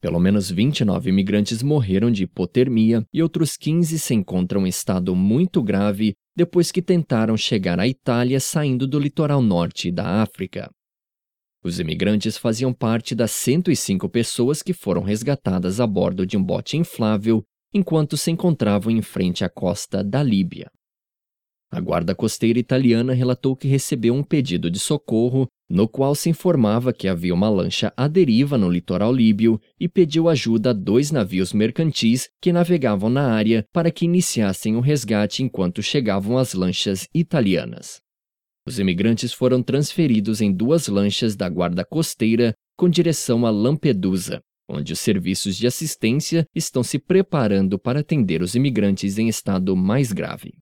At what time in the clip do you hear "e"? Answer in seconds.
3.12-3.20, 29.78-29.86